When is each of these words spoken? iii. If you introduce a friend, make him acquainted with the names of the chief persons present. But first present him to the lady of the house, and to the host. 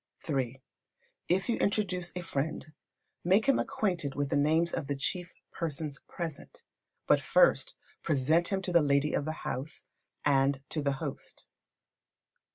iii. 0.27 0.59
If 1.27 1.47
you 1.47 1.57
introduce 1.57 2.11
a 2.15 2.23
friend, 2.23 2.65
make 3.23 3.45
him 3.45 3.59
acquainted 3.59 4.15
with 4.15 4.29
the 4.31 4.35
names 4.35 4.73
of 4.73 4.87
the 4.87 4.95
chief 4.95 5.35
persons 5.51 5.99
present. 6.07 6.63
But 7.05 7.21
first 7.21 7.75
present 8.01 8.47
him 8.47 8.63
to 8.63 8.71
the 8.73 8.81
lady 8.81 9.13
of 9.13 9.25
the 9.25 9.31
house, 9.45 9.85
and 10.25 10.59
to 10.69 10.81
the 10.81 10.93
host. 10.93 11.47